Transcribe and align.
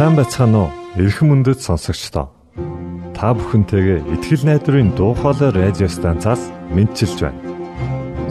Сайн 0.00 0.16
бацхан 0.16 0.56
уу? 0.56 0.72
Эрхэм 0.96 1.28
мөндөд 1.28 1.60
сонсогчдоо. 1.60 2.32
Та 3.12 3.36
бүхэнтэйгээ 3.36 4.08
ихтгэл 4.16 4.48
найдварын 4.48 4.96
дуу 4.96 5.12
хоолой 5.12 5.52
радио 5.52 5.92
станцаас 5.92 6.40
мэдчилж 6.72 7.20
байна. 7.20 7.36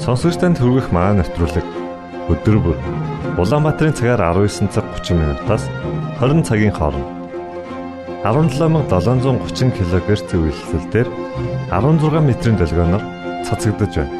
Сонсогч 0.02 0.41
танд 0.41 0.57
хүргэх 0.57 0.89
маань 0.89 1.21
нэвтрүүлэг 1.21 1.68
өдөр 2.34 2.57
бүр 2.57 2.77
Улаанбаатарын 3.38 3.93
цагаар 3.93 4.34
19 4.34 4.73
цаг 4.73 4.82
30 4.97 5.13
минутаас 5.13 5.70
20 6.18 6.41
цагийн 6.41 6.73
хооронд 6.73 7.05
17730 8.25 9.70
кГц 9.70 10.25
зөвлөлтөөр 10.25 11.07
16 11.70 12.25
метрийн 12.25 12.57
долгионоор 12.57 13.05
цацагдж 13.45 13.93
байна. 13.93 14.17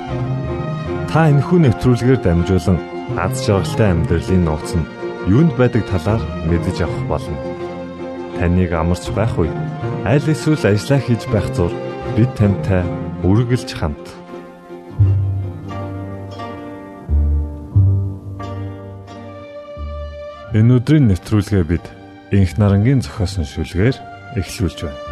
Та 1.09 1.34
энэхүү 1.34 1.66
нэвтрүүлгээр 1.66 2.21
дамжуулан 2.21 2.77
аз 3.18 3.41
жаргалтай 3.41 3.89
амьдралын 3.89 4.45
нууц 4.45 4.77
нь 4.77 4.99
юунд 5.29 5.54
байдаг 5.61 5.86
талаар 5.86 6.21
мэдэж 6.50 6.82
авах 6.82 7.06
болно. 7.06 7.38
Таныг 8.38 8.74
амарч 8.74 9.06
байх 9.14 9.38
үед 9.38 9.54
аль 10.02 10.25
эсвэл 10.25 10.57
ажиллаа 10.65 11.00
хийж 11.05 11.24
байх 11.29 11.46
зур 11.54 11.69
бид 12.18 12.32
тантай 12.33 12.82
үргэлж 13.21 13.69
хамт. 13.78 14.05
Энэ 20.57 20.82
өдрийн 20.82 21.05
нэвтрүүлгээ 21.14 21.64
бид 21.69 21.86
Инх 22.33 22.57
нарангийн 22.57 23.05
зохиосон 23.05 23.46
шүлгээр 23.46 23.97
эхлүүлж 24.38 24.80
байна. 24.82 25.08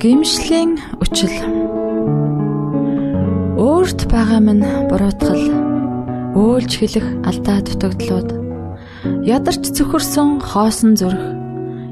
Гимшлийн 0.00 0.80
үчил 0.96 1.28
Өөрт 3.60 4.08
байгаа 4.08 4.40
минь 4.40 4.64
буруутгал 4.88 5.44
өөлж 6.40 6.72
хэлэх 6.80 7.04
алдаа 7.28 7.60
дутагдлууд. 7.60 8.32
Ядарч 9.28 9.60
цөхөрсөн 9.76 10.40
хоосон 10.40 10.96
зүрх 10.96 11.20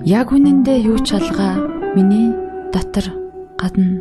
яг 0.09 0.33
үнэндээ 0.33 0.89
юу 0.89 0.97
ч 1.05 1.21
алгаа 1.21 1.61
миний 1.93 2.33
дотор 2.73 3.13
гадна. 3.61 4.01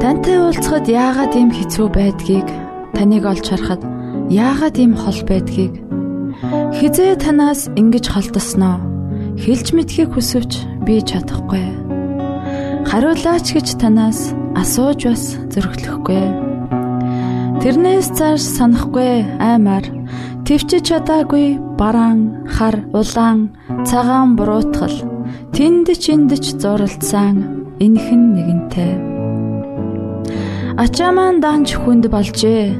Тантай 0.00 0.40
уулзахад 0.40 0.88
яагаад 0.88 1.36
ийм 1.36 1.52
хэцүү 1.52 1.86
байдгийг 1.92 2.48
таныг 2.96 3.28
олж 3.28 3.44
харахад 3.44 3.84
яагаад 4.32 4.76
ийм 4.80 4.96
хол 4.96 5.20
байдгийг? 5.28 5.84
Хизээ 6.80 7.20
танаас 7.20 7.68
ингэж 7.76 8.08
холдосноо? 8.08 8.80
Хэлж 9.36 9.76
мэдхийг 9.76 10.16
хүсвч 10.16 10.64
би 10.88 11.04
чадахгүй 11.04 11.87
хариулаач 12.86 13.46
гэж 13.56 13.68
танаас 13.80 14.30
асууж 14.54 15.00
бас 15.10 15.24
зөрөглөхгүй. 15.52 16.24
Тэрнээс 17.58 18.08
цааш 18.14 18.42
санахгүй 18.56 19.26
аймаар 19.42 19.86
төвчж 20.46 20.86
чадаагүй 20.86 21.58
бараан, 21.80 22.46
хар, 22.46 22.76
улаан, 22.94 23.50
цагаан 23.88 24.38
буруутгал 24.38 24.96
тэнд 25.54 25.88
чиндэж 25.98 26.44
зуралдсан 26.62 27.36
энхэн 27.84 28.22
нэгэнтэй. 28.34 28.94
Ачаа 30.78 31.10
маань 31.10 31.42
данч 31.42 31.74
хүнд 31.74 32.06
болжээ. 32.14 32.78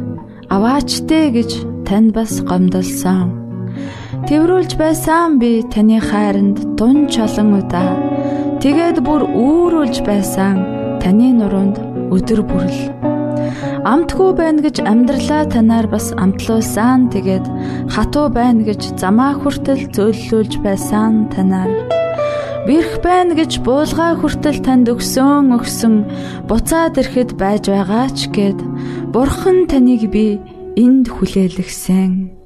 Аваачтэй 0.55 1.35
гэж 1.37 1.51
танд 1.87 2.15
бас 2.15 2.39
гомдолсон. 2.47 3.35
Тэврүүлж 4.31 4.79
байсан 4.79 5.43
би 5.43 5.67
таны 5.73 5.99
хайранд 5.99 6.79
дун 6.79 7.11
чолон 7.13 7.59
удаа 7.61 8.08
Тэгээд 8.59 8.99
бүр 9.07 9.23
үүрүүлж 9.23 10.03
байсан. 10.03 10.59
Таны 10.99 11.31
нуруунд 11.31 11.79
өдөр 12.11 12.43
бүрл 12.43 12.81
амтгүй 13.87 14.35
байна 14.35 14.65
гэж 14.67 14.83
амьдралаа 14.83 15.47
танаар 15.47 15.87
бас 15.87 16.11
амтлуулсан. 16.19 17.07
Тэгээд 17.15 17.47
хатуу 17.95 18.27
байна 18.35 18.67
гэж 18.67 18.99
замаа 18.99 19.39
хүртэл 19.39 19.95
зөөллүүлж 19.95 20.59
байсан 20.67 21.31
танаар. 21.31 21.71
Бэрх 22.67 22.99
байна 22.99 23.39
гэж 23.39 23.63
буулгаа 23.63 24.19
хүртэл 24.19 24.59
танд 24.67 24.91
өгсөн 24.91 25.55
өгсөн. 25.55 25.95
Буцаад 26.51 26.99
ирэхэд 26.99 27.39
байж 27.39 27.71
байгаа 27.71 28.11
ч 28.11 28.27
гэд 28.35 28.59
бурхан 29.15 29.71
таныг 29.71 30.11
би 30.11 30.43
энд 30.75 31.07
хүлээлгсэн 31.09 32.38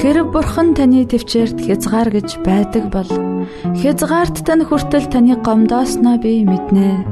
Хэрэг 0.00 0.32
бурхан 0.32 0.72
таны 0.72 1.04
төвчээрт 1.04 1.60
хязгаар 1.60 2.08
гэж 2.08 2.40
байдаг 2.40 2.88
бол 2.88 3.10
хязгаарт 3.76 4.40
тань 4.48 4.64
хүртэл 4.64 5.12
таны 5.12 5.36
гомдоосноо 5.44 6.16
би 6.16 6.40
мэднэ. 6.48 7.04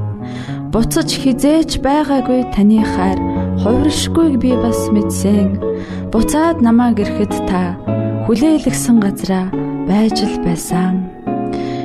Буцаж 0.73 1.13
хизээч 1.13 1.85
байгаагүй 1.85 2.49
таны 2.57 2.81
хайр 2.81 3.21
хувиршгүйг 3.61 4.41
би 4.41 4.57
бас 4.57 4.89
мэдсэн. 4.89 5.61
Буцаад 6.09 6.65
намаа 6.65 6.97
гэрхэд 6.97 7.35
та 7.45 7.77
хүлээлгсэн 8.25 8.97
газараа 9.05 9.53
байж 9.85 10.25
л 10.25 10.41
байсан. 10.41 11.13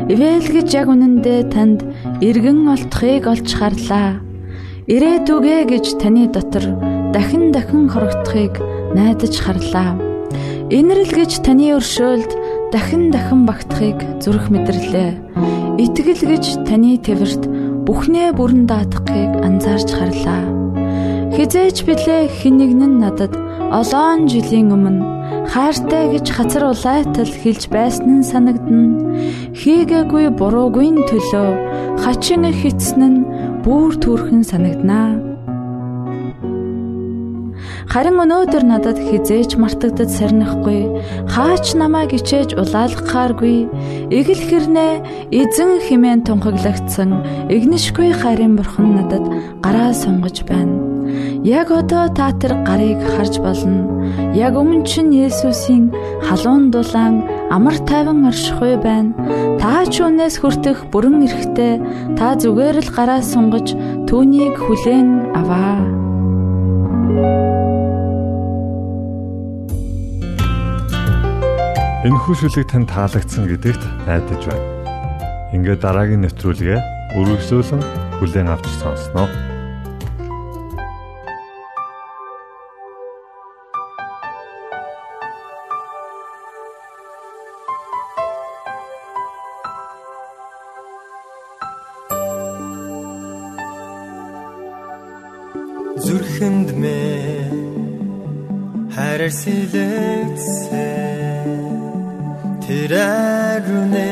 Ивэл 0.08 0.48
гэж 0.56 0.72
яг 0.72 0.88
үнэндээ 0.88 1.52
танд 1.52 1.84
эргэн 2.24 2.64
олдохыг 2.72 3.28
олж 3.28 3.52
харлаа. 3.52 4.24
Ирээдүгэ 4.88 5.68
гэж 5.68 6.00
таны 6.00 6.32
дотор 6.32 6.64
дахин 7.12 7.52
дахин 7.52 7.92
хорогдохыг 7.92 8.64
найдаж 8.96 9.36
харлаа 9.44 10.13
Инрэл 10.74 11.14
гэж 11.14 11.46
таны 11.46 11.78
өршөөлд 11.78 12.32
дахин 12.74 13.14
дахин 13.14 13.46
багтахыг 13.46 14.02
зүрх 14.26 14.50
мэдэрлээ. 14.50 15.12
Итгэл 15.78 16.24
гэж 16.34 16.66
таны 16.66 16.98
твэрт 16.98 17.46
бүхнээ 17.86 18.34
бүрэн 18.34 18.66
даатгахыг 18.66 19.38
анзаарч 19.46 19.94
харлаа. 19.94 20.50
Хизээч 21.38 21.86
билээ 21.86 22.26
нь 22.90 22.98
надад 23.06 23.38
олоон 23.70 24.26
жилийн 24.26 24.74
өмнө 24.74 25.06
хайртай 25.54 26.10
гэж 26.10 26.26
хацар 26.34 26.66
улайтал 26.74 27.30
хэлж 27.30 27.70
байсан 27.70 28.26
нь 28.26 28.26
санагдна. 28.26 29.14
Хийгээгүй 29.54 30.34
буруугүй 30.34 30.90
төлөө 31.06 31.50
хачин 32.02 32.50
хитсэн 32.50 33.02
нь 33.14 33.26
бүр 33.62 33.94
төрхөн 34.02 34.42
санагданаа. 34.42 35.33
Харин 37.94 38.18
өнөөдөр 38.24 38.64
надад 38.66 38.98
хизээч 38.98 39.54
мартагдад 39.62 40.10
сарнихгүй, 40.10 40.98
хаач 41.30 41.78
намайг 41.78 42.18
ичээж 42.18 42.58
улаалгахааргүй, 42.58 43.70
эгэл 44.10 44.44
хэрнээ 44.50 44.94
эзэн 45.30 45.78
химэн 45.86 46.26
тунхаглагдсан 46.26 47.14
игнишгүй 47.54 48.18
хайрын 48.18 48.58
бурхан 48.58 48.98
надад 48.98 49.30
гараа 49.62 49.94
сунгаж 49.94 50.42
байна. 50.42 50.82
Яг 51.46 51.70
одоо 51.70 52.10
та 52.10 52.34
тэр 52.34 52.66
гарыг 52.66 52.98
харж 53.14 53.38
болно. 53.38 54.10
Яг 54.34 54.58
өмнө 54.58 54.90
чинь 54.90 55.14
Есүсийн 55.14 55.94
халуун 56.26 56.74
дулаан 56.74 57.30
амар 57.54 57.78
тайван 57.78 58.26
оршихуй 58.26 58.74
байна. 58.82 59.14
Та 59.62 59.86
ч 59.86 60.02
үнээс 60.02 60.42
хүртэх 60.42 60.90
бүрэн 60.90 61.30
эрэхтэй 61.30 61.78
та 62.18 62.34
зүгээр 62.42 62.82
л 62.82 62.90
гараа 62.90 63.22
сунгаж 63.22 63.78
түүнийг 64.10 64.58
хүлээн 64.58 65.38
аваа. 65.38 65.78
Энэ 72.04 72.20
хүшүүлэг 72.20 72.68
тань 72.68 72.84
таалагдсан 72.84 73.48
гэдэгт 73.48 73.80
найдаж 74.04 74.44
байна. 74.52 74.68
Ингээд 75.56 75.80
дараагийн 75.88 76.28
нэвтрүүлгээ 76.28 76.80
өргөсөөлөн 77.16 77.80
хүлээн 78.20 78.52
авч 78.52 78.68
сонсноо. 78.76 79.32
зүрхэнд 96.04 96.70
мэ 96.76 97.00
хайраар 98.92 99.32
сэлэгдсэн 102.64 102.68
тэрэрүнэ. 102.68 104.12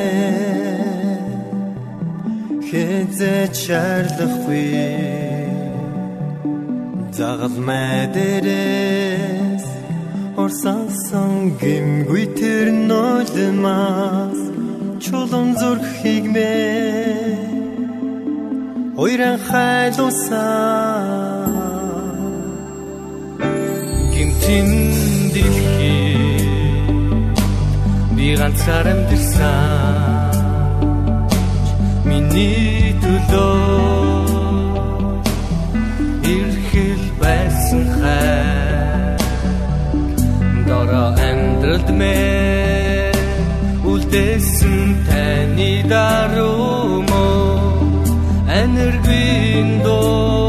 Хэзээ 2.68 3.44
чарлахгүй 3.62 4.71
загал 7.18 7.56
мэдэрээс. 7.68 9.65
Орсансан 10.42 11.33
гимгүй 11.62 12.25
тэр 12.39 12.68
нулимас 12.89 14.39
чулан 15.03 15.48
зүрх 15.59 15.88
хигмэ 16.01 16.56
ойран 19.03 19.38
хайлусан 19.48 21.01
гимтин 24.13 24.69
дэлхий 25.33 26.11
ганцаар 28.42 28.88
амьдэрсэн 28.94 30.36
миний 32.10 32.90
төлөө 33.04 33.52
ирхэл 36.36 37.04
байсан 37.22 37.84
хай 37.98 39.14
дора 40.68 41.06
амьдралд 41.30 41.90
мэ 42.00 42.18
үлдээсэн 43.92 44.90
таны 45.08 45.72
даруй 45.92 46.94
мөн. 47.10 47.86
Энергийн 48.62 49.70
доо 49.86 50.41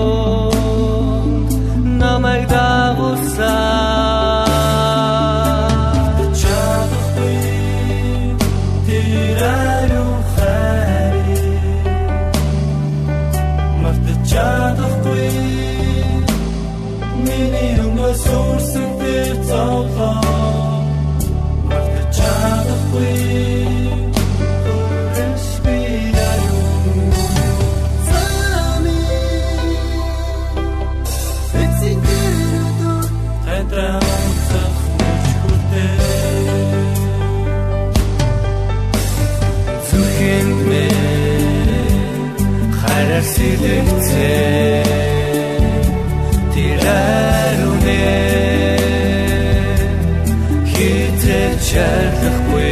хитэж 51.93 52.23
чарлахгүй 52.23 52.71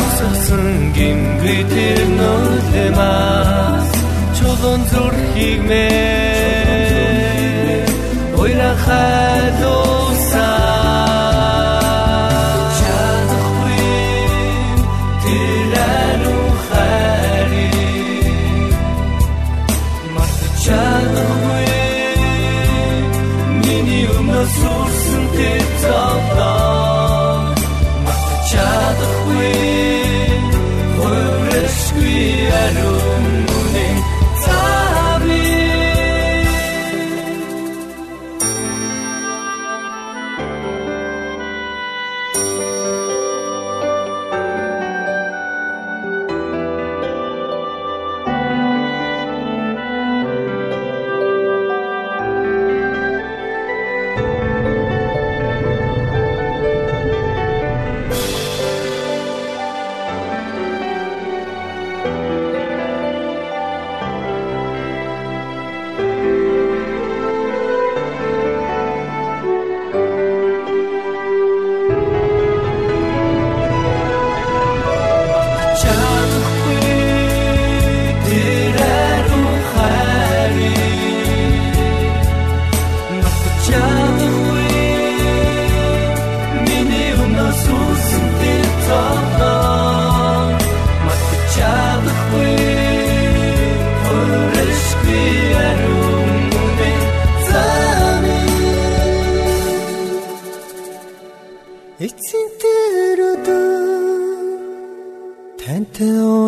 Осгосон 0.00 0.66
гимгүй 0.96 1.60
тэр 1.72 2.00
нөлмас 2.18 3.88
чулуун 4.36 4.80
зүрхийг 4.90 5.60
мэ 5.68 6.27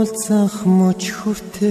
уулзах 0.00 0.56
мөч 0.64 1.02
хүртээ 1.18 1.70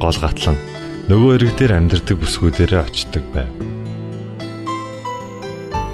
гол 0.00 0.16
гатлан 0.20 0.56
нөгөө 1.06 1.30
ирэг 1.38 1.52
дээр 1.56 1.72
амьдардаг 1.78 2.16
бүсгүүдээрээ 2.18 2.82
очдог 2.82 3.24
байв. 3.32 3.50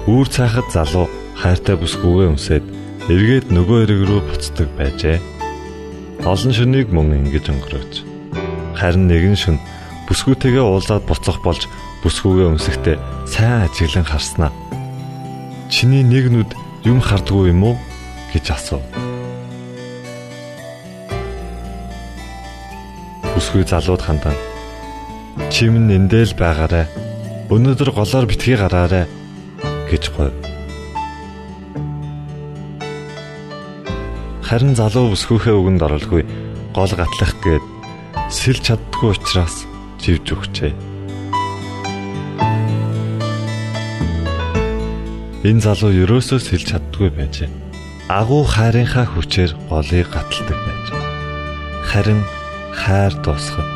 Үүр 0.09 0.27
цаахад 0.27 0.67
залуу 0.73 1.07
хайртай 1.37 1.77
бүсгүйгээ 1.79 2.27
өмсөд 2.33 2.65
эргээд 3.07 3.47
нөгөө 3.55 3.79
ирэг 3.87 4.01
рүү 4.09 4.21
буцдаг 4.27 4.67
байжээ. 4.75 5.21
Олон 6.27 6.53
шөнийг 6.55 6.91
мөн 6.91 7.23
ингэж 7.23 7.51
өнгөрөөж. 7.51 7.93
Харин 8.79 9.07
нэгэн 9.07 9.37
шөн 9.39 9.57
бүсгүйтэйгээ 10.07 10.63
уулзаад 10.63 11.03
буцах 11.07 11.39
болж 11.45 11.69
бүсгүйгээ 12.03 12.47
өмсөхдөө 12.51 12.95
сайн 13.29 13.67
ажиглан 13.67 14.07
харснаа. 14.07 14.51
Чиний 15.71 16.03
нэг 16.03 16.27
нүд 16.31 16.51
юм 16.83 16.99
хардггүй 16.99 17.55
юм 17.55 17.63
уу 17.71 17.75
гэж 18.33 18.51
асуув. 18.51 19.12
Бүсгүй 23.53 23.69
залууд 23.69 24.01
хандан. 24.01 24.33
Чим 25.53 25.85
нэндэл 25.85 26.33
байгаарэ. 26.33 26.89
Өнөөдөр 27.53 27.93
голоор 27.93 28.25
битгий 28.25 28.57
гараарэ 28.57 29.05
гэж 29.93 30.09
гойв. 30.17 30.33
Харин 34.41 34.73
залуу 34.73 35.13
бүсгүйхээ 35.13 35.53
үгэнд 35.53 35.85
оролгүй 35.85 36.25
гол 36.73 36.93
гатлах 36.97 37.37
гээд 37.45 37.65
сэлж 38.33 38.73
чаддгүй 38.73 39.13
учраас 39.13 39.69
живж 40.01 40.33
өгчээ. 40.33 40.73
Энэ 45.45 45.61
залуу 45.61 45.93
ерөөсөө 45.93 46.39
сэлж 46.41 46.73
чаддгүй 46.73 47.13
байжээ. 47.13 47.53
Агуу 48.09 48.49
хайрынхаа 48.49 49.05
хүчээр 49.13 49.53
голыг 49.69 50.09
гаталдаг 50.09 50.57
байж. 50.57 50.87
Харин 51.93 52.25
хайр 52.81 53.13
дуусахад 53.23 53.72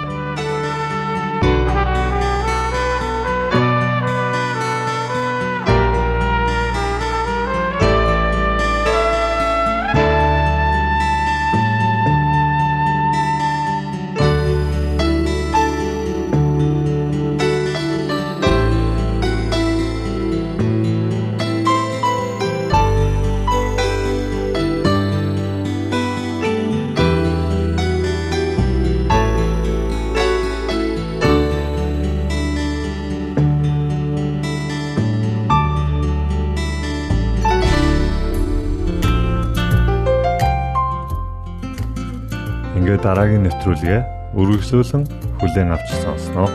ингээд 42.88 43.04
дараагийн 43.04 43.44
нэвтрүүлгээ 43.44 44.00
үргэлжлүүлэн 44.40 45.04
хүлээн 45.44 45.76
авч 45.76 45.90
сонсноо. 46.08 46.48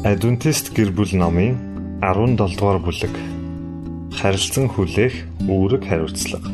Адвентист 0.00 0.72
гэр 0.72 0.96
бүл 0.96 1.12
номын 1.12 1.60
17 2.00 2.40
дугаар 2.40 2.80
бүлэг 2.80 3.12
харилцан 4.16 4.72
хүлээх 4.72 5.28
үүрэг 5.44 5.82
хариуцлага. 5.84 6.48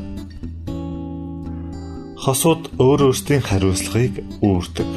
Хосууд 2.26 2.74
өөр 2.82 3.06
өөрсдийн 3.06 3.46
хариуцлагыг 3.46 4.18
үүрдэг. 4.42 4.90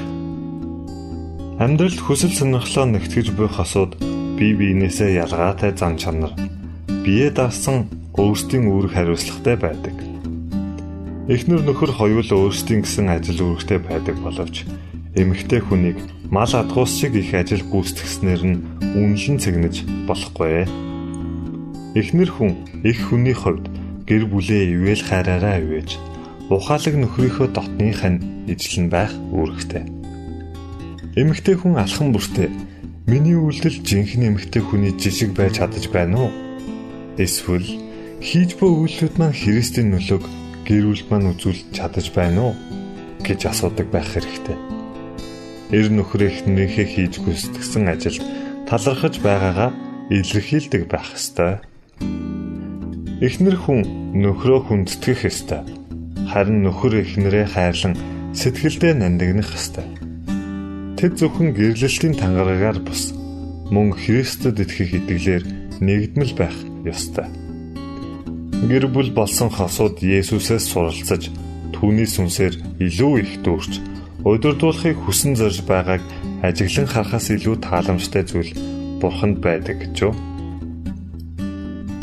Амьдралд 1.61 2.01
хүсэл 2.01 2.33
сонирхлоо 2.33 2.89
нэгтгэж 2.89 3.37
буй 3.37 3.53
хосууд 3.53 4.01
бие 4.33 4.57
биенээсээ 4.57 5.21
ялгаатай 5.21 5.77
зан 5.77 5.93
чанар 6.01 6.33
бие 7.05 7.29
даасан 7.29 7.85
өөрсдийн 8.15 8.71
үүрэг 8.71 8.91
хариуцлагатай 8.95 9.55
байдаг. 9.59 9.95
Эхнэр 11.27 11.61
нөхөр 11.67 11.91
хоёул 11.91 12.29
өөрсдийн 12.31 12.85
гэсэн 12.87 13.11
ажил 13.11 13.43
үүрэгтэй 13.43 13.79
байдаг 13.83 14.15
боловч 14.23 14.63
эмэгтэй 15.19 15.59
хүнийг 15.59 15.97
мал 16.31 16.47
адгуус 16.47 16.95
шиг 16.95 17.15
их 17.15 17.33
ажил 17.33 17.63
гүйцэтгэснээр 17.67 18.41
нь 18.45 18.61
үнэлэн 18.95 19.37
цэгнэж 19.41 19.75
болохгүй. 20.07 20.63
Эхнэр 21.95 22.29
хүн 22.31 22.51
их 22.87 22.99
хүний 23.09 23.35
хувьд 23.35 23.67
гэр 24.07 24.29
бүлээ 24.31 24.75
ивэл 24.75 25.03
хайраараа 25.03 25.59
ивэж 25.59 25.99
ухаалаг 26.47 26.95
нөхрийнхөө 26.95 27.47
дотных 27.51 27.99
нь 28.05 28.45
ижлэн 28.45 28.87
байх 28.93 29.11
үүрэгтэй. 29.33 29.83
Эмэгтэй 31.19 31.55
хүн 31.57 31.79
алхан 31.79 32.13
бүртээ 32.13 32.49
миний 33.09 33.33
үйлдэл 33.33 33.81
жинхэнэ 33.81 34.29
эмэгтэй 34.29 34.61
хүний 34.61 34.93
жишг 34.93 35.33
байж 35.33 35.57
чадаж 35.57 35.89
байна 35.89 36.29
уу? 36.29 36.31
Эсвэл 37.17 37.84
хийж 38.23 38.55
буй 38.59 38.71
үйлдэлүүд 38.71 39.15
маань 39.19 39.35
Христийн 39.35 39.91
нөлөөг 39.91 40.25
гэр 40.67 40.83
бүл 40.87 41.03
маань 41.09 41.31
үзүүлж 41.35 41.75
чадаж 41.75 42.07
байна 42.15 42.51
уу 42.51 42.53
гэж 43.25 43.49
асуудаг 43.51 43.87
байх 43.91 44.07
хэрэгтэй. 44.13 44.57
Эр 45.75 45.87
нөхөр 45.91 46.29
эхнэрийнхээ 46.29 46.87
хийж 46.87 47.13
гүйцэтгсэн 47.25 47.89
ажилд 47.89 48.23
талархаж 48.69 49.19
байгаагаа 49.19 49.71
илэрхийлдэг 50.09 50.87
байх 50.89 51.09
ёстой. 51.17 51.61
Эхнэр 53.21 53.57
хүн 53.57 53.81
нөхрөө 54.21 54.59
хүндэтгэх 54.69 55.25
ёстой. 55.25 55.61
Харин 56.29 56.65
нөхөр 56.65 57.01
эхнэрээ 57.01 57.45
хайрлан 57.49 57.93
сэтгэлдээ 58.33 58.93
нандинах 58.93 59.49
ёстой. 59.53 59.87
Тэд 60.97 61.19
зөвхөн 61.19 61.53
гэрлэлтийн 61.57 62.15
тангараагаар 62.17 62.79
бус 62.81 63.13
мөн 63.73 63.93
Христэд 63.97 64.61
итгэх 64.61 65.01
итгэлээр 65.01 65.43
нэгдмэл 65.81 66.33
байх 66.37 66.57
ёстой. 66.85 67.44
Гэр 68.65 68.89
бүл 68.89 69.13
болсон 69.13 69.53
хосууд 69.53 70.01
Есүсээс 70.01 70.65
суралцаж 70.73 71.29
түүний 71.69 72.09
сүнсээр 72.09 72.81
илүү 72.81 73.13
их 73.21 73.31
дүүрч 73.45 73.77
удирдуулахыг 74.25 74.97
хүсэн 75.05 75.37
зорж 75.37 75.61
байгааг 75.69 76.01
ажиглан 76.41 76.89
харахаас 76.89 77.29
илүү 77.29 77.61
тааламжтай 77.61 78.25
зүйл 78.25 78.57
бурханд 78.97 79.37
байдаг 79.37 79.85
гэж 79.85 79.95
юу? 80.09 80.13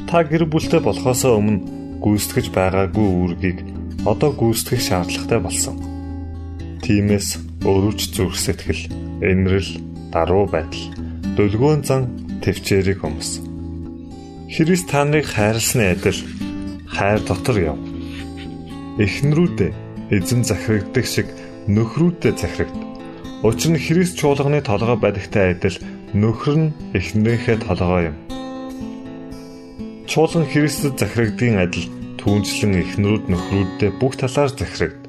Та 0.07 0.23
гэр 0.23 0.47
бүлтэй 0.47 0.79
болохоос 0.79 1.27
өмнө 1.27 1.67
гүйцэтгэж 1.99 2.55
байгаагүй 2.55 3.09
үүргийг 3.11 3.59
одоо 4.07 4.31
гүйцэтгэх 4.31 4.87
шаардлагатай 4.87 5.41
болсон. 5.43 5.77
Тиймээс 6.87 7.43
өрөвч 7.67 8.15
зүрх 8.15 8.39
сэтгэл, 8.39 8.87
энэрл, 9.19 9.71
даруй 10.15 10.47
байдал, 10.47 10.87
дөлгөөн 11.35 11.83
зан 11.83 12.07
төвчээрийг 12.39 13.03
өмс. 13.03 13.43
Христ 14.47 14.87
та 14.87 15.03
нарыг 15.03 15.27
хайрлсны 15.27 15.91
адил 15.91 16.23
хайр 16.93 17.21
дотор 17.25 17.57
яв. 17.59 17.79
Эхнэрүүдээ 19.01 19.73
эзэн 20.13 20.45
захирагддаг 20.45 21.07
шиг 21.09 21.29
нөхрүүдэд 21.67 22.37
захирагд. 22.37 22.77
Учир 23.43 23.73
нь 23.73 23.83
Христ 23.83 24.21
чуулганы 24.21 24.61
толгой 24.61 24.99
байдагтай 25.01 25.57
адил 25.57 25.77
нөхөр 26.13 26.57
нь 26.61 26.75
эхнэрийнхээ 26.93 27.59
толгой 27.65 28.13
юм. 28.13 28.17
Чуулган 30.07 30.45
Христэд 30.47 31.01
захирагдгийн 31.01 31.59
адил 31.65 31.89
түүнчлэн 32.21 32.79
эхнэрүүд 32.85 33.25
нөхрүүддээ 33.33 33.91
бүх 33.97 34.21
талаар 34.21 34.53
захирагд. 34.53 35.03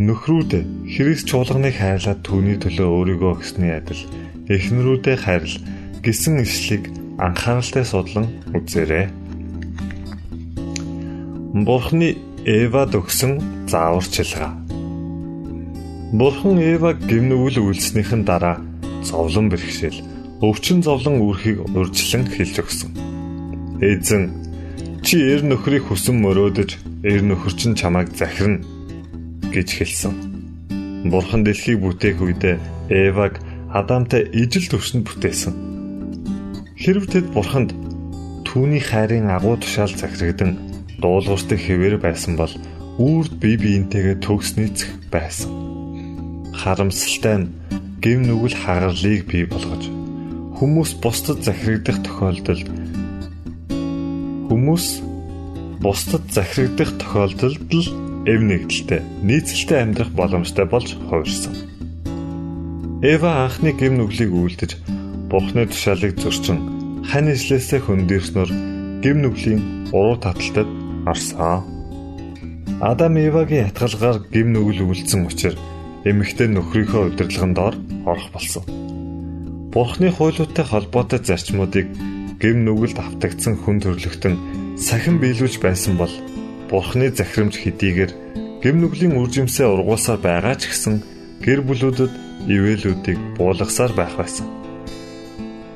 Нөхрүүд 0.00 0.52
Христ 0.88 1.28
чуулганыг 1.28 1.76
хайрлаад 1.76 2.24
түүний 2.24 2.56
төлөө 2.56 2.88
өөрийгөө 2.88 3.30
өгсөний 3.36 3.76
адил 3.76 4.02
эхнэрүүдээ 4.48 5.16
хайрл 5.20 5.56
гэсэн 6.02 6.42
ишлийг 6.42 6.88
анхааралтай 7.20 7.84
судлан 7.84 8.26
үзээрэй. 8.56 9.21
Бурхны 11.52 12.16
Эвад 12.48 12.96
өгсөн 12.96 13.68
зааварчилгаа. 13.68 14.56
Бурхан 16.16 16.56
Эваг 16.56 17.04
гимнүгэл 17.04 17.60
үйлснийхэн 17.60 18.24
дараа 18.24 18.56
зовлон 19.04 19.52
бэрхшээл 19.52 20.00
өвчин 20.40 20.80
зовлон 20.80 21.20
үрхийг 21.20 21.60
урьдчилан 21.76 22.24
хэлж 22.24 22.56
өгсөн. 22.56 22.90
Эзэн 23.84 24.32
чи 25.04 25.20
эр 25.20 25.44
нөхрийг 25.44 25.92
хүсэн 25.92 26.24
мөрөөдөж 26.24 27.04
эр 27.04 27.20
нөхөр 27.20 27.52
чинь 27.52 27.76
чамайг 27.76 28.16
захирна 28.16 28.64
гэж 29.52 29.68
хэлсэн. 29.76 30.12
Бурхан 31.12 31.44
дэлхийг 31.44 31.84
бүтээх 31.84 32.16
үедээ 32.16 32.56
Эваг 32.88 33.44
Адамтай 33.68 34.24
ижил 34.32 34.72
төвшөнд 34.72 35.04
бүтээсэн. 35.04 35.52
Хэрв 36.80 37.12
тэд 37.12 37.28
Бурханд 37.36 37.76
түүний 38.48 38.80
хайрын 38.80 39.28
агуу 39.28 39.60
тушаал 39.60 39.92
захирагдан 39.92 40.71
дуулууртай 41.02 41.58
хэвээр 41.58 41.98
байсан 41.98 42.38
бол 42.38 42.54
үрд 43.02 43.32
бие 43.42 43.58
биентэйгээ 43.58 44.16
төгс 44.24 44.56
нийцэх 44.56 44.90
байсан. 45.10 45.50
Харамсалтай 46.54 47.36
нь 47.42 47.52
гим 48.02 48.22
нүгэл 48.26 48.56
хагарлыг 48.62 49.26
бий 49.26 49.44
болгож 49.46 49.90
хүмүүс 50.58 50.90
бусдад 51.02 51.42
захирагдах 51.42 51.98
тохиолдолд 52.06 52.66
хүмүүс 54.46 54.86
бусдад 55.82 56.24
захирагдах 56.30 56.90
тохиолдолд 57.02 57.70
л 57.74 57.86
эв 58.30 58.40
нэгдэлтэй 58.42 59.02
нийцэлтэй 59.26 59.78
амьдрах 59.82 60.10
боломжтой 60.14 60.66
болж 60.70 60.94
хувирсан. 61.10 61.54
Эва 63.02 63.42
анхны 63.42 63.74
гим 63.74 63.98
нүглийг 63.98 64.30
үлдэж 64.30 64.78
Бурхны 65.26 65.64
тушаалыг 65.66 66.20
зөрчин 66.22 67.02
хань 67.08 67.32
ижлээсээ 67.34 67.80
хөндөрснөр 67.82 68.50
гим 69.02 69.16
нүглийн 69.24 69.90
уруу 69.90 70.20
таталтад 70.20 70.81
орсон. 71.06 71.62
Адам 72.80 73.14
Евагийн 73.16 73.70
ятгалгаар 73.70 74.18
гим 74.34 74.52
нүгэл 74.52 74.86
үлдсэн 74.90 75.26
учраас 75.26 75.60
эмэгтэй 76.02 76.48
нөхрийнхөө 76.50 77.14
удирдлагын 77.14 77.54
доор 77.54 77.74
орох 78.10 78.28
болсон. 78.34 78.64
Бурхны 79.70 80.10
хуйлуудтай 80.10 80.66
холбоотой 80.66 81.20
зарчмуудыг 81.22 81.86
гим 82.42 82.66
нүгэлд 82.66 82.98
автагдсан 82.98 83.54
хүн 83.62 83.78
төрлөختөн 83.80 84.34
сахин 84.76 85.22
биелүүлж 85.22 85.62
байсан 85.62 85.94
бол 85.94 86.10
Бурхны 86.66 87.14
захирамж 87.14 87.54
хэдийгээр 87.62 88.12
гим 88.66 88.76
нүглийн 88.82 89.14
үржимсээ 89.14 89.66
ургуулсаар 89.70 90.18
байгаа 90.18 90.58
ч 90.58 90.74
гэсэн 90.74 90.94
гэр 91.38 91.62
бүлүүдэд 91.62 92.12
ивэлүүдийг 92.50 93.18
буулгасаар 93.38 93.92
байх 93.94 94.18
байсан. 94.18 94.46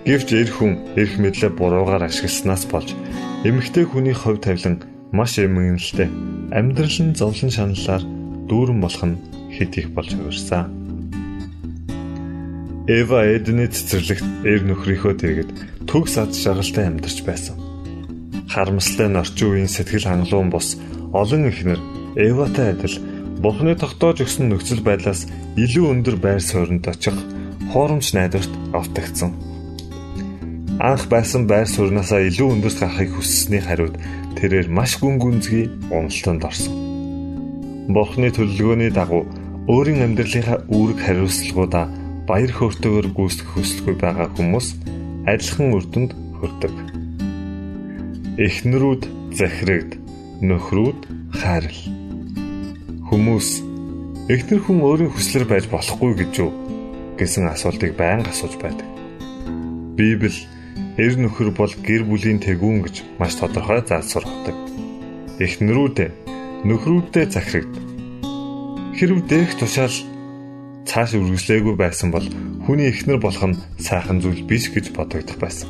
Гэвч 0.06 0.28
эр 0.34 0.50
хүн 0.50 0.72
эрх 0.98 1.14
мэдлээ 1.18 1.50
буруугаар 1.54 2.06
ашигласнаас 2.06 2.66
болж 2.70 2.94
эмэгтэй 3.46 3.86
хүний 3.86 4.14
хувь 4.14 4.42
тавилан 4.42 4.95
маш 5.12 5.38
эмгэнэлтэй 5.38 6.08
амьдрал 6.50 6.98
нь 7.02 7.14
зовлон 7.14 7.50
шаналлаар 7.50 8.02
дүүрэн 8.48 8.80
болох 8.80 9.04
нь 9.06 9.20
хэд 9.54 9.72
их 9.78 9.88
болж 9.94 10.10
хувирсан. 10.14 10.66
Эва 12.86 13.26
Эдний 13.26 13.66
цэцэрлэгт 13.66 14.46
эр 14.46 14.62
нөхрийнхөө 14.62 15.14
дэргэд 15.18 15.50
төгс 15.90 16.18
аз 16.22 16.38
жаргалтай 16.38 16.86
амьдарч 16.86 17.18
байсан. 17.26 17.58
Харамсалтай 18.46 19.08
нь 19.10 19.18
орчин 19.18 19.48
үеийн 19.50 19.70
сэтгэл 19.70 20.06
хангалуун 20.06 20.50
бус 20.54 20.78
олон 21.10 21.50
ихнэр 21.50 21.80
Эватай 22.14 22.78
адил 22.78 22.96
Бурхны 23.42 23.74
тогтоож 23.74 24.22
өгсөн 24.24 24.48
нөхцөл 24.48 24.80
байдлаас 24.86 25.26
илүү 25.60 25.84
өндөр 25.92 26.16
байр 26.16 26.40
суурьнд 26.40 26.86
очих 26.88 27.18
хуурамч 27.74 28.14
найдварт 28.16 28.52
автагдсан. 28.72 29.55
Анх 30.76 31.08
байсан 31.08 31.46
байр 31.48 31.64
сууриасаа 31.64 32.20
илүү 32.28 32.48
өндөрт 32.52 32.78
гарахыг 32.84 33.16
хүссэний 33.16 33.64
хариуд 33.64 33.96
тэрээр 34.36 34.68
маш 34.68 35.00
гүн 35.00 35.16
гүнзгий 35.16 35.72
уналтанд 35.88 36.44
орсон. 36.44 36.76
Бурхны 37.88 38.28
төлөвлөгөөний 38.28 38.92
дагуу 38.92 39.24
өөрийн 39.72 40.04
амьдралынхаа 40.04 40.68
үүрэг 40.68 41.00
хариуцлагуудаа 41.00 41.88
баяр 42.28 42.52
хөөртэйгээр 42.52 43.08
гүйцэтгэх 43.08 43.50
хүсэлгүй 43.56 43.96
байгаа 43.96 44.28
хүмүүс 44.36 44.66
адилхан 45.24 45.68
үр 45.72 45.84
дүнд 45.88 46.12
хүрдэг. 46.44 46.74
Эхнэрүүд 48.36 49.02
захирагд, 49.32 49.96
нөхрүүд 50.44 51.00
хайрл. 51.40 51.82
Хүмүүс 53.08 53.48
эхнэр 54.28 54.60
хүн 54.60 54.84
өөрийн 54.84 55.08
хүслээр 55.08 55.46
байж 55.48 55.64
болохгүй 55.72 56.12
гэж 56.20 56.32
юу 56.44 56.52
гэсэн 57.16 57.48
асуултыг 57.48 57.96
байнга 57.96 58.28
асууж 58.28 58.60
байдаг. 58.60 58.84
Библи 59.96 60.36
эр 60.96 61.14
нөхөр 61.20 61.52
бол 61.52 61.72
гэр 61.84 62.08
бүлийн 62.08 62.40
тэгүүн 62.40 62.80
гэж 62.88 62.96
маш 63.20 63.36
тодорхой 63.36 63.84
заасургадаг. 63.84 64.56
Эхнэрүүдээ 65.36 66.10
нөхрүүддээ 66.64 67.26
захирагд. 67.28 67.76
Хэрв 68.96 69.28
дээрх 69.28 69.60
тушаал 69.60 69.92
цааш 70.88 71.20
үргэлжлээгүй 71.20 71.76
байсан 71.76 72.08
бол 72.08 72.24
хүний 72.64 72.88
эхнэр 72.88 73.20
болох 73.20 73.44
нь 73.44 73.60
сайхан 73.76 74.24
зүйл 74.24 74.48
биш 74.48 74.72
гэж 74.72 74.96
бодогдох 74.96 75.36
байсан. 75.36 75.68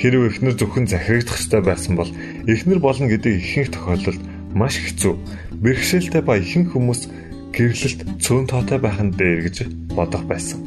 Хэрвээ 0.00 0.32
эхнэр 0.32 0.56
зөвхөн 0.56 0.88
захирагдах 0.88 1.36
ёстой 1.36 1.60
байсан 1.60 2.00
бол 2.00 2.08
эхнэр 2.48 2.80
болно 2.80 3.12
гэдэг 3.12 3.36
ихэнх 3.36 3.76
тохиолдолд 3.76 4.22
маш 4.56 4.80
хэцүү, 4.80 5.14
бэрхшээлтэй 5.60 6.22
ба 6.24 6.40
ихэнх 6.40 6.72
хүмүүс 6.72 7.12
гэрлэлт 7.52 8.00
цөөн 8.24 8.48
тоотой 8.48 8.80
байх 8.80 8.96
нь 9.04 9.12
дээр 9.12 9.44
гэж 9.44 9.56
бодох 9.92 10.24
байсан. 10.24 10.64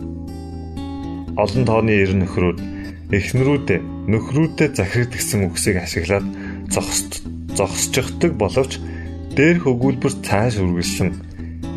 Олон 1.33 1.65
тооны 1.65 1.97
ер 1.97 2.13
нөхрүүд 2.13 2.72
эхнэрүүдээ 3.13 4.09
нөхрүүдэд 4.09 4.73
захирагд 4.73 5.13
гэсэн 5.13 5.45
үгсийг 5.45 5.77
ашиглаад 5.77 6.25
зогсож 6.73 7.21
зогсчихдаг 7.53 8.33
боловч 8.33 8.81
дээрх 9.37 9.69
өгүүлбэр 9.69 10.13
цааш 10.25 10.57
үргэлжлэн 10.57 11.11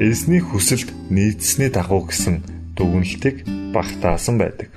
эзний 0.01 0.41
хүсэлд 0.41 0.89
нийцсэний 1.13 1.69
дагуу 1.69 2.09
гэсэн 2.09 2.41
дүгнэлтийг 2.77 3.45
багтаасан 3.77 4.37
байдаг. 4.41 4.73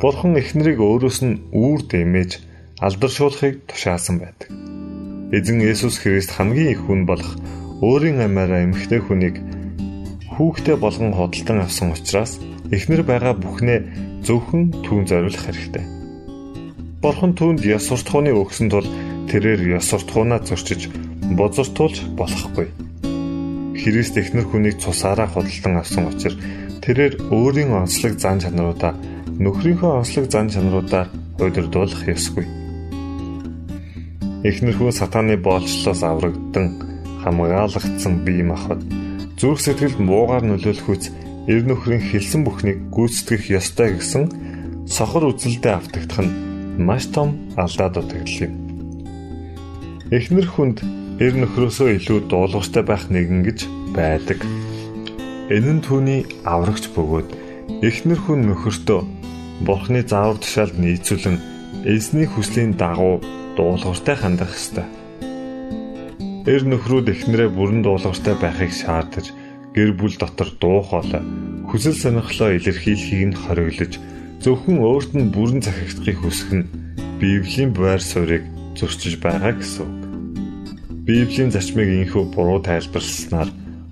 Бурхан 0.00 0.40
эхнэрийг 0.40 0.80
өөрөөс 0.80 1.18
нь 1.24 1.40
үүр 1.52 1.80
дэмэж 1.84 2.30
алдаршуулахыг 2.80 3.68
тушаасан 3.68 4.16
байдаг. 4.20 4.48
Эзэн 5.36 5.60
Есүс 5.60 6.00
Христ 6.00 6.32
хамгийн 6.32 6.72
их 6.72 6.80
хүн 6.88 7.04
болох 7.04 7.36
өөрийн 7.84 8.24
амиараа 8.24 8.64
эмэгтэй 8.64 9.00
хүнийг 9.04 9.36
хүүхдээ 10.36 10.76
болгон 10.80 11.12
хөдөлтөн 11.12 11.60
авсан 11.66 11.92
учраас 11.92 12.40
эхнэр 12.70 13.02
байгаа 13.02 13.34
бүхнээ 13.36 14.07
зөвхөн 14.28 14.84
түүн 14.84 15.08
зориулах 15.08 15.44
хэрэгтэй. 15.48 15.84
Бурхан 17.00 17.32
түүнд 17.32 17.64
ёс 17.64 17.88
суртахууны 17.88 18.36
өгсөн 18.36 18.68
тул 18.68 18.84
тэрээр 19.32 19.80
ёс 19.80 19.88
суртахуунаа 19.88 20.44
зөрчиж 20.44 20.92
бозортуулж 21.38 21.96
болохгүй 22.20 22.68
Христ 23.78 24.18
эхнэр 24.18 24.44
хүнийг 24.50 24.76
цусаараа 24.82 25.30
худалдан 25.30 25.78
авсан 25.78 26.10
учраас 26.10 26.36
тэрээр 26.82 27.30
өөрийн 27.30 27.70
онцлог 27.70 28.18
зан 28.18 28.42
чанаруудаа 28.42 28.92
нөхрийнхөө 29.38 30.02
онцлог 30.02 30.26
зан 30.26 30.50
чанаруудаар 30.50 31.08
удирдуулах 31.38 32.02
ёсгүй. 32.10 32.46
Эхнэр 34.42 34.74
хүн 34.74 34.90
сатааны 34.90 35.38
боолчлоос 35.38 36.02
аврагдсан 36.02 36.66
хамгаалагдсан 37.22 38.14
бие 38.26 38.42
махбод 38.42 38.82
зүрх 39.38 39.62
сэтгэлд 39.62 39.98
муугаар 40.02 40.42
нөлөөлөхүйц 40.42 41.04
эр 41.48 41.64
нөхрийн 41.64 42.04
хэлсэн 42.04 42.44
бүхнийг 42.44 42.92
гүйцэтгэх 42.92 43.48
ёстой 43.56 43.96
гэсэн 43.96 44.24
сохор 44.84 45.32
үзэлдээ 45.32 45.74
автагдах 45.80 46.20
нь 46.20 46.36
маш 46.76 47.08
том 47.08 47.40
алдаа 47.56 47.88
дутагдал 47.88 48.44
юм. 48.44 48.52
Эхнэр 50.12 50.44
хүнд 50.44 50.84
эр 51.24 51.34
нөхрөөсөө 51.40 51.88
илүү 51.96 52.28
дуулууртай 52.28 52.84
байх 52.84 53.08
нэгэн 53.08 53.40
гэж 53.48 53.58
байдаг. 53.96 54.44
Энэ 55.48 55.80
нь 55.80 55.84
түүний 55.84 56.20
аврагч 56.44 56.92
бөгөөд 56.92 57.28
эхнэр 57.80 58.20
хүн 58.28 58.40
нөхөртөө 58.52 59.00
Бурхны 59.64 60.04
заавар 60.04 60.38
тушаалд 60.38 60.76
нийцүүлэн 60.78 61.36
эзний 61.88 62.28
хүслийн 62.28 62.76
дагуу 62.76 63.24
дуулууртай 63.56 64.14
хандах 64.20 64.52
ёстой. 64.52 64.86
Эр 66.46 66.62
нөхрүүд 66.68 67.08
эхнэрээ 67.10 67.50
бүрэн 67.56 67.82
дуулууртай 67.82 68.36
байхыг 68.38 68.70
шаардаж 68.70 69.34
гэр 69.76 69.90
бүл 69.98 70.14
дотор 70.20 70.50
дуу 70.60 70.80
хоолой 70.84 71.22
хүсэл 71.68 71.96
сонирхлоо 71.96 72.56
илэрхийлэхийг 72.56 73.22
нь 73.28 73.40
хориглож 73.42 73.92
зөвхөн 74.40 74.78
өөрт 74.80 75.12
нь 75.18 75.28
бүрэн 75.34 75.60
захирагдахыг 75.60 76.18
хүсэх 76.24 76.50
нь 76.56 76.68
Библийн 77.20 77.74
байр 77.74 78.00
суурийг 78.00 78.46
зөрчиж 78.78 79.18
байгаа 79.20 79.52
гэсэн 79.58 79.82
үг. 79.84 79.92
Библийн 81.04 81.50
зарчмыг 81.50 81.90
инхүү 81.90 82.24
буруу 82.32 82.62
тайлбарласнаар 82.62 83.50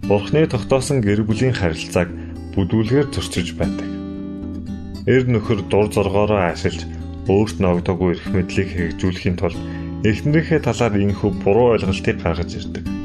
Бурхны 0.08 0.46
тогтоосон 0.46 1.02
гэр 1.02 1.26
бүлийн 1.26 1.52
харилцааг 1.52 2.08
бүдүүлгээр 2.54 3.10
зөрчиж 3.10 3.58
байдаг. 3.58 3.90
Эр 5.10 5.26
нөхөр 5.26 5.66
дур 5.66 5.90
зоргоороо 5.90 6.54
ашиглаж 6.54 6.86
өөрт 7.26 7.58
нь 7.58 7.66
огдоогүй 7.66 8.14
эрх 8.14 8.26
мэдлийг 8.30 8.70
хэрэгжүүлэхийн 8.70 9.36
тулд 9.36 9.58
эхнэрийнхээ 10.06 10.60
талаар 10.62 10.94
инхүү 10.94 11.30
буруу 11.42 11.74
ойлголтыг 11.74 12.22
гаргаж 12.22 12.50
ирдэг. 12.54 12.95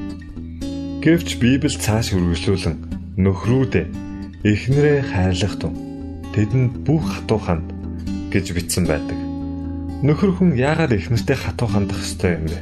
Гэвч 1.02 1.42
Библи 1.42 1.66
цааш 1.66 2.14
үргэлжлүүлэн 2.14 2.78
нөхрүүдээ 3.18 3.86
эхнэрээ 4.46 5.02
хайрлах 5.10 5.58
тун 5.58 5.74
тэдэнд 6.30 6.86
бүх 6.86 7.02
хатуу 7.02 7.42
ханд 7.42 7.74
гэж 8.30 8.54
бичсэн 8.54 8.86
байдаг. 8.86 9.18
Нөхөр 10.06 10.38
хүн 10.38 10.54
яагаад 10.54 10.94
эхнэртэй 10.94 11.38
хатуу 11.42 11.74
хандах 11.74 12.06
ёстой 12.06 12.38
юм 12.38 12.46
бэ? 12.54 12.60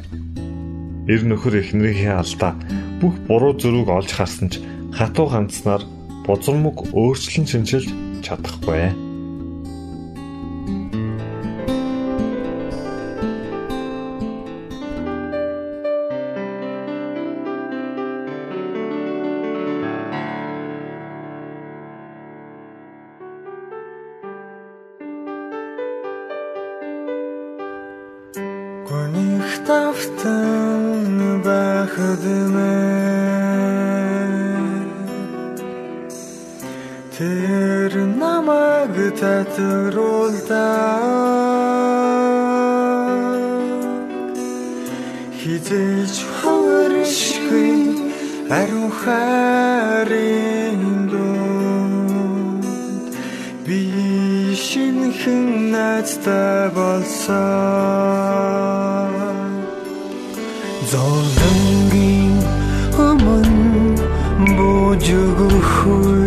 Эр 1.12 1.21
нөхөр 1.28 1.60
эхнэрийнхээ 1.67 2.15
алдаа 2.15 2.56
бүх 3.04 3.19
буруу 3.28 3.60
зөрүүг 3.60 3.91
олж 3.91 4.15
харсан 4.15 4.47
ч 4.47 4.63
хатуу 4.95 5.28
ганцнаар 5.28 5.84
бузармаг 6.23 6.95
өөрчлөн 6.95 7.43
шинжилж 7.43 7.91
чадахгүй. 8.23 9.09
Тэр 37.19 37.91
намайг 38.15 38.95
татруулдаа 39.19 40.63
Хизээч 45.36 46.15
хөршгүй 46.39 47.75
ариун 48.47 48.88
хайрын 49.01 50.82
дунд 51.12 52.63
би 53.67 53.82
шинхэн 54.55 55.75
найзтай 55.75 56.71
болсон 56.71 57.36
Золонгийн 60.91 62.39
өмнө 62.95 64.08
бужиггүй 64.55 66.18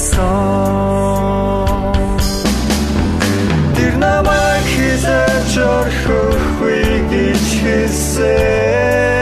Тэр 3.76 3.94
намайг 4.00 4.66
хизээч 4.74 5.54
орхихгүй 5.60 6.84
гэж 7.12 7.44
гэж 7.44 7.44
хэлсэн 7.62 9.12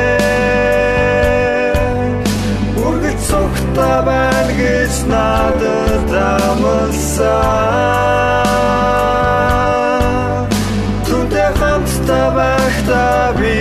надад 5.41 6.11
амласан 6.49 7.31
Түнтэй 11.07 11.49
хамтдаа 11.59 12.27
байхдаа 12.37 13.25
би 13.39 13.57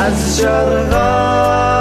аз 0.00 0.18
жаргалтай 0.38 1.73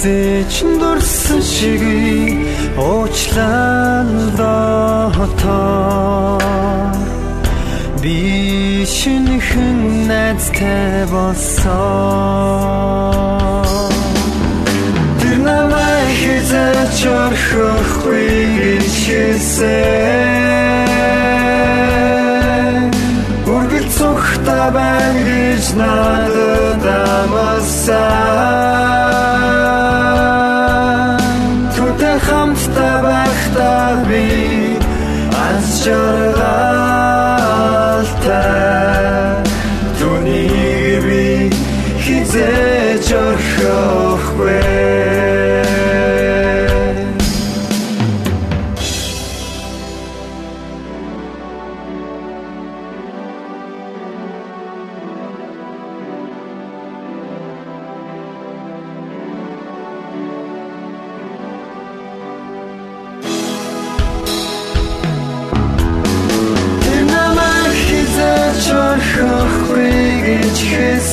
Хизээч 0.00 0.54
дурсан 0.80 1.42
шиг 1.52 1.84
уучлан 2.78 4.08
дотор 4.38 6.40
Би 8.00 8.16
шинхэн 8.96 9.78
найзтай 10.08 11.04
болсон? 11.12 11.68
Тэр 15.20 15.36
намайг 15.44 16.08
хизээч 16.20 17.00
орхихгүй 17.20 18.32
гэж 18.56 18.94
хэлсэн 19.04 19.68
Үргэлж 23.52 23.90
цогтой 24.00 24.66
байна 24.72 25.20
гэж 25.28 25.64
надад 25.76 26.84
амласан 26.88 28.69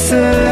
хэлсэн 0.08 0.47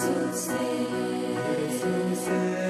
Jesus 0.00 0.48
is. 2.16 2.69